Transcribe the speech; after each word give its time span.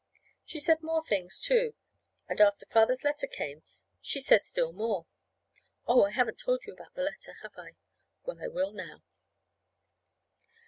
She 0.43 0.59
said 0.59 0.81
more 0.81 1.03
things, 1.05 1.39
too; 1.39 1.75
and 2.27 2.41
after 2.41 2.65
Father's 2.65 3.03
letter 3.03 3.27
came 3.27 3.61
she 4.01 4.19
said 4.19 4.43
still 4.43 4.73
more. 4.73 5.05
Oh, 5.85 6.05
and 6.05 6.07
I 6.07 6.15
haven't 6.15 6.39
told 6.39 6.61
yet 6.65 6.73
about 6.73 6.95
the 6.95 7.03
letter, 7.03 7.33
have 7.43 7.53
I? 7.55 7.75
Well, 8.25 8.41
I 8.43 8.47
will 8.47 8.71
now. 8.71 9.03